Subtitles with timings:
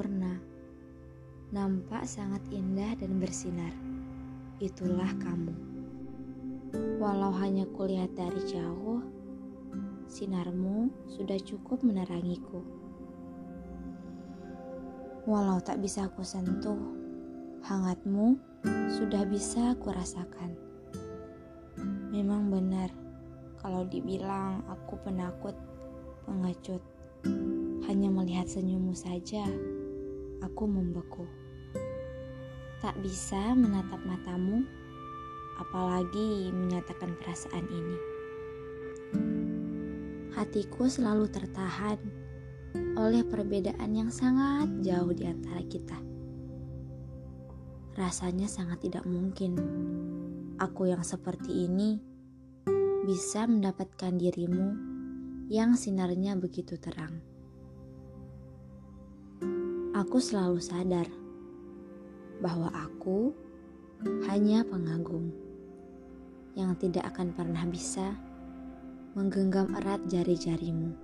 [0.00, 0.40] sempurna,
[1.52, 3.68] nampak sangat indah dan bersinar.
[4.56, 5.52] Itulah kamu.
[6.96, 9.04] Walau hanya kulihat dari jauh,
[10.08, 12.64] sinarmu sudah cukup menerangiku.
[15.28, 16.80] Walau tak bisa aku sentuh,
[17.68, 18.40] hangatmu
[18.96, 20.56] sudah bisa aku rasakan.
[22.08, 22.88] Memang benar
[23.60, 25.60] kalau dibilang aku penakut,
[26.24, 26.80] pengecut.
[27.84, 29.44] Hanya melihat senyummu saja,
[30.44, 31.24] aku membeku.
[32.80, 34.64] Tak bisa menatap matamu,
[35.60, 37.98] apalagi menyatakan perasaan ini.
[40.32, 42.00] Hatiku selalu tertahan
[42.96, 45.98] oleh perbedaan yang sangat jauh di antara kita.
[47.98, 49.58] Rasanya sangat tidak mungkin
[50.56, 52.00] aku yang seperti ini
[53.04, 54.68] bisa mendapatkan dirimu
[55.50, 57.18] yang sinarnya begitu terang.
[60.00, 61.04] Aku selalu sadar
[62.40, 63.36] bahwa aku
[64.32, 65.28] hanya pengagum
[66.56, 68.16] yang tidak akan pernah bisa
[69.12, 70.96] menggenggam erat jari-jarimu.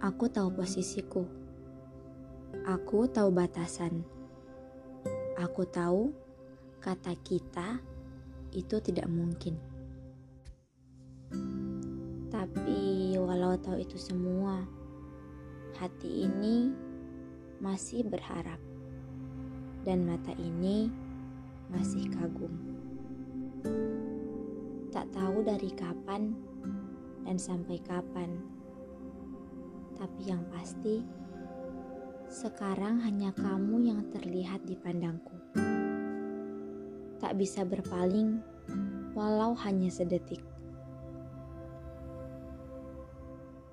[0.00, 1.28] Aku tahu posisiku.
[2.64, 4.00] Aku tahu batasan.
[5.36, 6.16] Aku tahu
[6.80, 7.76] kata kita
[8.56, 9.52] itu tidak mungkin.
[12.32, 14.77] Tapi walau tahu itu semua,
[15.78, 16.74] hati ini
[17.62, 18.58] masih berharap
[19.86, 20.90] dan mata ini
[21.70, 22.50] masih kagum.
[24.90, 26.34] Tak tahu dari kapan
[27.22, 28.42] dan sampai kapan.
[29.94, 31.02] Tapi yang pasti,
[32.26, 35.38] sekarang hanya kamu yang terlihat di pandangku
[37.18, 38.38] tak bisa berpaling
[39.12, 40.40] walau hanya sedetik.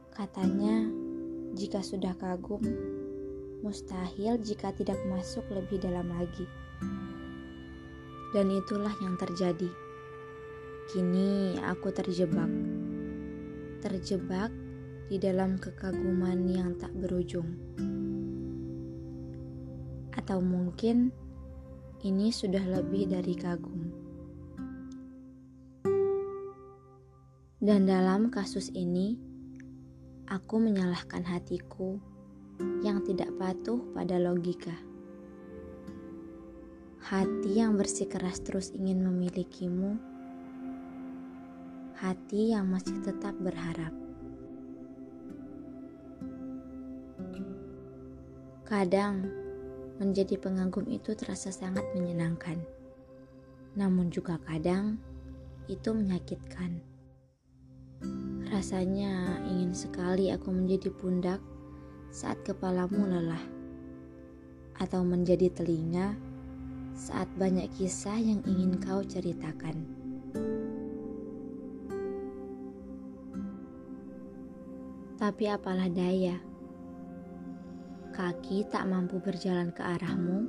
[0.10, 1.05] Katanya,
[1.56, 2.60] jika sudah kagum,
[3.64, 6.44] mustahil jika tidak masuk lebih dalam lagi.
[8.36, 9.72] Dan itulah yang terjadi.
[10.92, 12.52] Kini aku terjebak.
[13.80, 14.52] Terjebak
[15.08, 17.48] di dalam kekaguman yang tak berujung.
[20.12, 21.16] Atau mungkin
[22.04, 23.82] ini sudah lebih dari kagum.
[27.64, 29.35] Dan dalam kasus ini,
[30.26, 32.02] aku menyalahkan hatiku
[32.82, 34.74] yang tidak patuh pada logika.
[37.06, 40.02] Hati yang bersikeras terus ingin memilikimu,
[42.02, 43.94] hati yang masih tetap berharap.
[48.66, 49.30] Kadang
[50.02, 52.58] menjadi pengagum itu terasa sangat menyenangkan.
[53.78, 54.98] Namun juga kadang
[55.70, 56.95] itu menyakitkan.
[58.56, 61.44] Rasanya ingin sekali aku menjadi pundak
[62.08, 63.44] saat kepalamu lelah.
[64.80, 66.16] Atau menjadi telinga
[66.96, 69.84] saat banyak kisah yang ingin kau ceritakan.
[75.20, 76.40] Tapi apalah daya,
[78.16, 80.48] kaki tak mampu berjalan ke arahmu,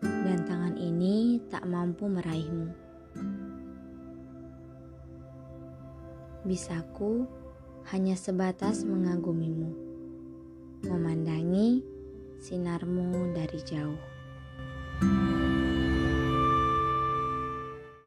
[0.00, 2.72] dan tangan ini tak mampu meraihmu.
[6.42, 7.22] Bisaku
[7.94, 9.70] hanya sebatas mengagumimu,
[10.82, 11.86] memandangi
[12.42, 14.11] sinarmu dari jauh.